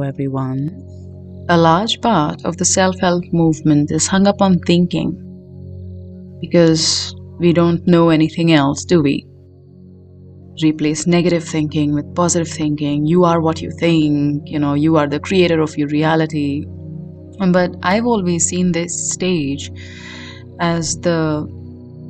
[0.00, 0.70] Everyone.
[1.48, 5.18] A large part of the self help movement is hung up on thinking
[6.40, 9.26] because we don't know anything else, do we?
[10.62, 13.06] Replace negative thinking with positive thinking.
[13.06, 16.64] You are what you think, you know, you are the creator of your reality.
[17.50, 19.70] But I've always seen this stage
[20.60, 21.46] as the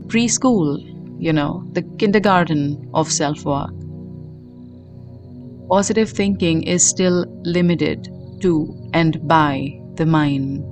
[0.07, 0.79] preschool,
[1.19, 3.73] you know, the kindergarten of self work
[5.73, 8.07] positive thinking is still limited
[8.43, 8.53] to
[8.93, 10.63] and by the mind.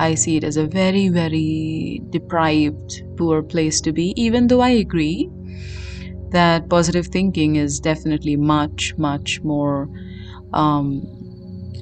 [0.00, 4.70] I see it as a very, very deprived, poor place to be, even though I
[4.70, 5.30] agree
[6.30, 9.88] that positive thinking is definitely much, much more
[10.52, 11.06] um,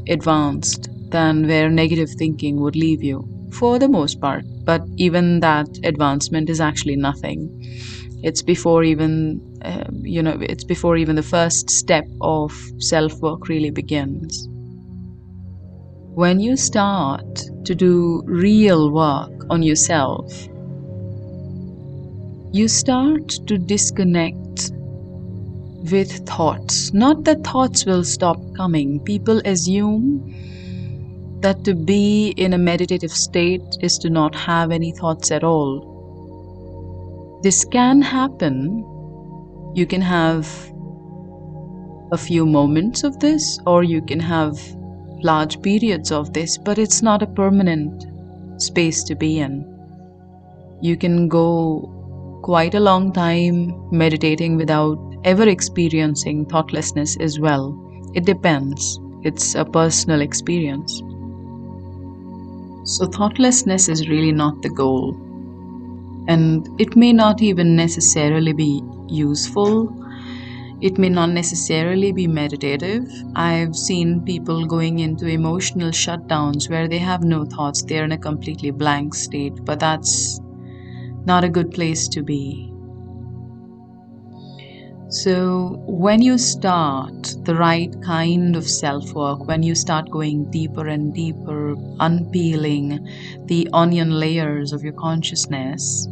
[0.07, 4.45] advanced than where negative thinking would leave you for the most part.
[4.65, 7.41] But even that advancement is actually nothing
[8.23, 13.49] it's before even uh, you know it's before even the first step of self work
[13.49, 14.49] really begins.
[16.15, 20.49] When you start to do real work on yourself
[22.53, 24.71] you start to disconnect
[25.91, 26.93] with thoughts.
[26.95, 29.01] Not that thoughts will stop coming.
[29.01, 30.35] People assume
[31.41, 36.01] that to be in a meditative state is to not have any thoughts at all.
[37.43, 38.83] This can happen.
[39.77, 40.49] You can have
[42.11, 44.59] a few moments of this, or you can have
[45.23, 48.07] large periods of this, but it's not a permanent
[48.57, 49.67] space to be in.
[50.81, 57.79] You can go quite a long time meditating without ever experiencing thoughtlessness as well.
[58.15, 61.03] It depends, it's a personal experience.
[62.85, 65.26] So, thoughtlessness is really not the goal
[66.29, 69.93] and it may not even necessarily be useful
[70.81, 73.09] it may not necessarily be meditative.
[73.35, 78.19] I've seen people going into emotional shutdowns where they have no thoughts, they're in a
[78.19, 80.39] completely blank state, but that's
[81.25, 82.71] not a good place to be.
[85.09, 90.89] So, when you start the right kind of self work, when you start going deeper
[90.89, 93.09] and deeper, unpeeling
[93.47, 96.09] the onion layers of your consciousness,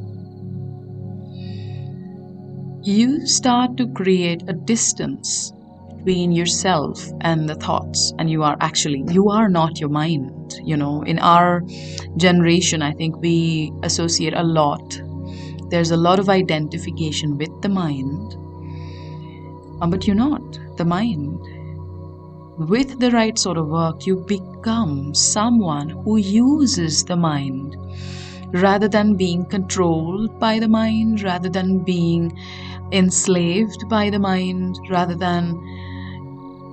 [2.84, 5.52] you start to create a distance
[5.96, 10.76] between yourself and the thoughts and you are actually you are not your mind you
[10.76, 11.02] know.
[11.02, 11.62] In our
[12.16, 15.00] generation i think we associate a lot
[15.70, 18.36] there's a lot of identification with the mind
[19.80, 20.42] uh, but you're not
[20.76, 21.40] the mind.
[22.56, 27.76] With the right sort of work you become someone who uses the mind
[28.54, 32.32] rather than being controlled by the mind rather than being
[32.92, 35.60] enslaved by the mind rather than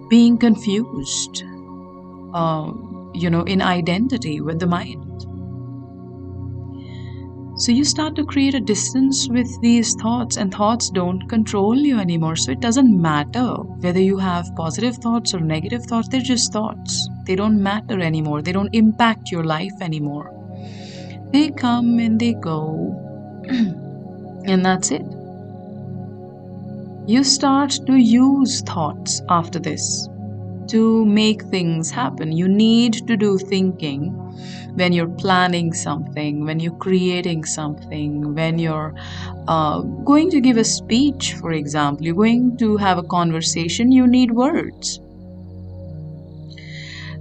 [0.09, 1.43] being confused,
[2.33, 2.71] uh,
[3.13, 5.25] you know, in identity with the mind.
[7.57, 11.99] So you start to create a distance with these thoughts, and thoughts don't control you
[11.99, 12.35] anymore.
[12.35, 17.07] So it doesn't matter whether you have positive thoughts or negative thoughts, they're just thoughts.
[17.27, 20.40] They don't matter anymore, they don't impact your life anymore.
[21.31, 22.95] They come and they go,
[23.49, 25.03] and that's it
[27.07, 30.07] you start to use thoughts after this
[30.67, 32.31] to make things happen.
[32.31, 34.13] You need to do thinking
[34.75, 38.93] when you're planning something, when you're creating something, when you're
[39.47, 44.07] uh, going to give a speech, for example, you're going to have a conversation, you
[44.07, 45.01] need words.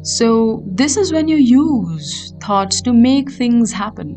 [0.03, 4.17] So, this is when you use thoughts to make things happen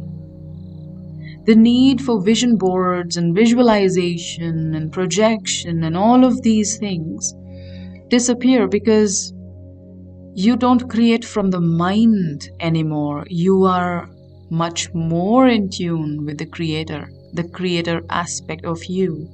[1.45, 7.33] the need for vision boards and visualization and projection and all of these things
[8.09, 9.33] disappear because
[10.35, 13.25] you don't create from the mind anymore.
[13.29, 14.09] You are
[14.49, 19.27] much more in tune with the creator, the creator aspect of you.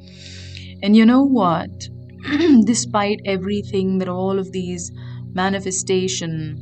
[0.84, 1.70] And you know what?
[2.66, 4.92] Despite everything that all of these
[5.34, 6.58] manifestation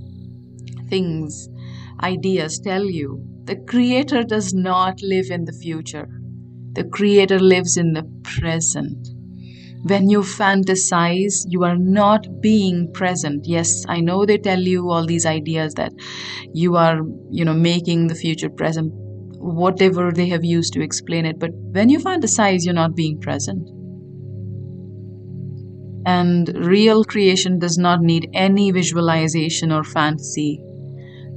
[0.90, 1.50] things,
[2.02, 6.08] ideas tell you, the Creator does not live in the future,
[6.74, 9.08] the Creator lives in the present.
[9.84, 13.46] When you fantasize, you are not being present.
[13.48, 15.94] Yes, I know they tell you all these ideas that
[16.54, 18.92] you are, you know, making the future present,
[19.40, 21.40] whatever they have used to explain it.
[21.40, 23.70] But when you fantasize, you're not being present.
[26.08, 30.60] And real creation does not need any visualization or fantasy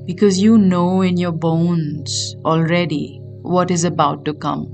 [0.07, 4.67] because you know in your bones already what is about to come.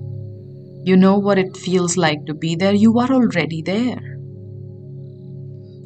[0.85, 2.75] You know what it feels like to be there.
[2.75, 4.19] You are already there.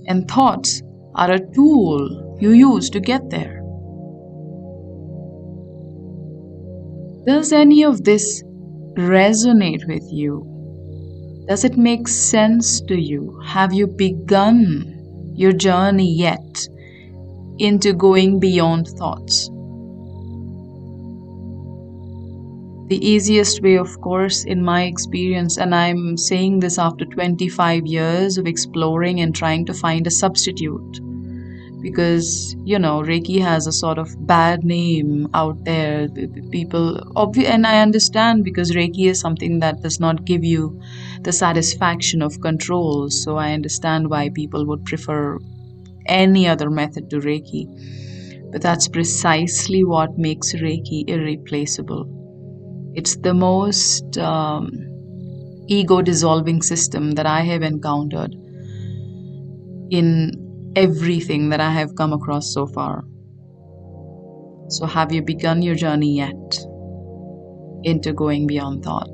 [0.07, 0.83] And thoughts
[1.15, 3.63] are a tool you use to get there.
[7.25, 8.43] Does any of this
[8.99, 10.60] resonate with you?
[11.51, 13.41] Does it make sense to you?
[13.45, 16.69] Have you begun your journey yet
[17.59, 19.49] into going beyond thoughts?
[22.87, 28.39] The easiest way, of course, in my experience, and I'm saying this after 25 years
[28.39, 31.01] of exploring and trying to find a substitute
[31.81, 36.09] because you know reiki has a sort of bad name out there.
[36.51, 40.79] People obvi- and i understand because reiki is something that does not give you
[41.23, 43.11] the satisfaction of control.
[43.11, 45.39] So i understand why people would prefer
[46.07, 47.67] any other method to reiki.
[48.53, 52.07] But that's precisely what makes reiki irreplaceable.
[52.95, 54.71] It's the most um,
[55.69, 58.37] ego dissolving system that i have encountered
[59.91, 60.33] in
[60.81, 63.05] everything that I have come across so far.
[64.69, 66.65] So, have you begun your journey yet
[67.83, 69.11] into going beyond thought?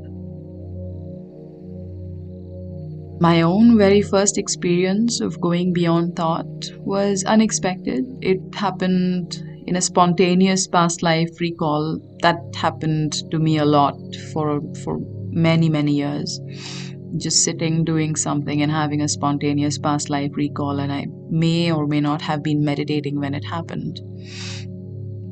[3.19, 8.05] My own very first experience of going beyond thought was unexpected.
[8.21, 13.97] It happened in a spontaneous past life recall that happened to me a lot
[14.33, 16.41] for for many many years
[17.17, 21.87] just sitting doing something and having a spontaneous past life recall and i may or
[21.87, 24.01] may not have been meditating when it happened.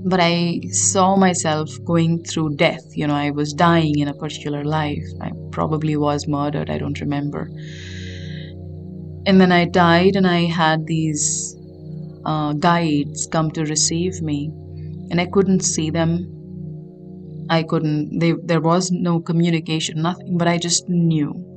[0.06, 2.85] But i saw myself going through death.
[2.94, 5.05] You know i was dying in a particular life.
[5.20, 6.70] I probably was murdered.
[6.70, 7.50] I don't remember.
[9.26, 11.56] And then i died and i had these
[12.25, 14.50] uh, guides come to receive me.
[15.11, 16.31] And i couldn't see them.
[17.50, 20.38] I couldn't they, there was no communication nothing.
[20.38, 21.54] But i just knew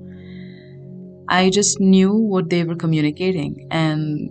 [1.29, 3.67] I just knew what they were communicating.
[3.71, 4.29] And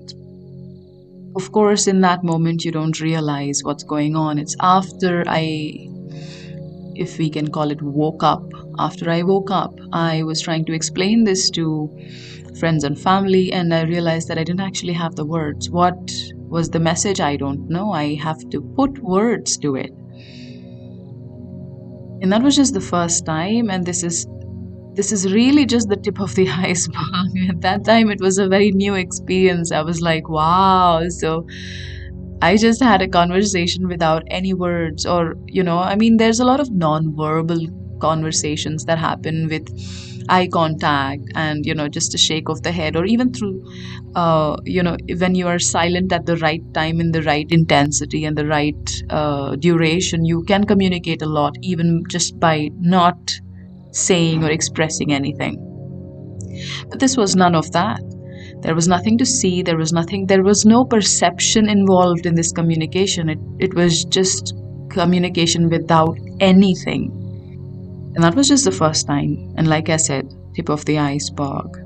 [1.36, 4.38] of course, in that moment, you don't realize what's going on.
[4.38, 5.88] It's after I,
[6.94, 8.50] if we can call it, woke up.
[8.78, 11.90] After I woke up, I was trying to explain this to
[12.58, 15.68] friends and family, and I realized that I didn't actually have the words.
[15.68, 17.20] What was the message?
[17.20, 17.92] I don't know.
[17.92, 19.92] I have to put words to it.
[22.22, 24.26] And that was just the first time, and this is
[24.96, 27.30] this is really just the tip of the iceberg.
[27.50, 29.72] At that time, it was a very new experience.
[29.72, 31.08] I was like, wow.
[31.08, 31.46] So
[32.42, 36.44] I just had a conversation without any words, or, you know, I mean, there's a
[36.44, 37.66] lot of non-verbal
[38.00, 39.68] conversations that happen with
[40.28, 43.62] eye contact and you know just a shake of the head or even through
[44.16, 48.24] uh, you know when you are silent at the right time in the right intensity
[48.24, 53.38] and the right uh, duration you can communicate a lot even just by not
[53.96, 55.56] saying or expressing anything.
[56.90, 58.00] But this was none of that.
[58.60, 62.52] There was nothing to see, there was nothing, there was no perception involved in this
[62.52, 63.28] communication.
[63.28, 64.54] It, it was just
[64.90, 67.12] communication without anything.
[68.14, 69.54] And that was just the first time.
[69.56, 71.78] And like I said, tip of the iceberg.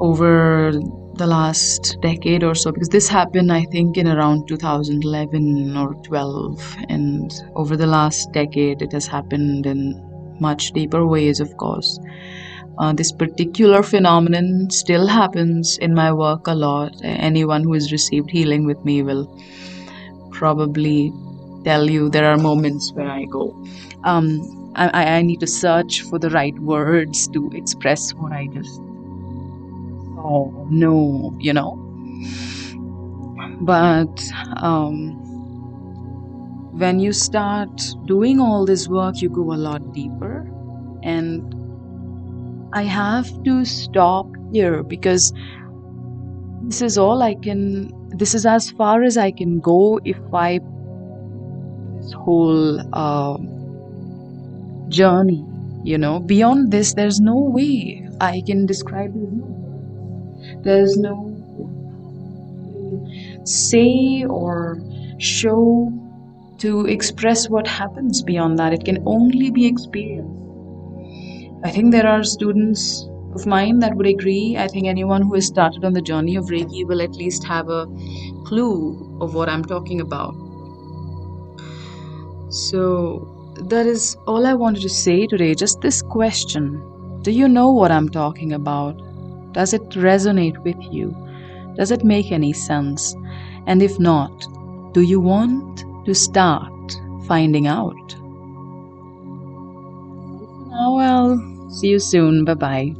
[0.00, 0.72] Over
[1.16, 6.76] the last decade or so, because this happened, I think, in around 2011 or 12.
[6.88, 10.09] And over the last decade, it has happened in
[10.40, 11.98] much deeper ways, of course.
[12.78, 16.92] Uh, this particular phenomenon still happens in my work a lot.
[17.02, 19.26] Anyone who has received healing with me will
[20.32, 21.12] probably
[21.64, 23.54] tell you there are moments where I go,
[24.04, 28.80] um, I, I need to search for the right words to express what I just
[30.22, 31.76] oh no, you know.
[33.60, 34.22] But
[34.56, 35.20] um,
[36.72, 37.70] when you start
[38.06, 40.48] doing all this work, you go a lot deeper.
[41.02, 41.54] And
[42.72, 45.32] I have to stop here because
[46.62, 50.60] this is all I can, this is as far as I can go if I,
[52.00, 53.38] this whole uh,
[54.88, 55.44] journey,
[55.84, 60.62] you know, beyond this, there's no way I can describe it.
[60.62, 61.26] There's no
[63.44, 64.78] say or
[65.18, 65.92] show
[66.60, 68.72] to express what happens beyond that.
[68.72, 70.40] It can only be experienced.
[71.64, 74.56] I think there are students of mine that would agree.
[74.56, 77.68] I think anyone who has started on the journey of Reiki will at least have
[77.68, 77.86] a
[78.44, 80.34] clue of what I'm talking about.
[82.48, 85.54] So, that is all I wanted to say today.
[85.54, 89.00] Just this question Do you know what I'm talking about?
[89.52, 91.14] Does it resonate with you?
[91.76, 93.14] Does it make any sense?
[93.66, 94.32] And if not,
[94.92, 98.16] do you want to start finding out.
[100.70, 102.44] Now, well, see you soon.
[102.44, 102.94] Bye bye.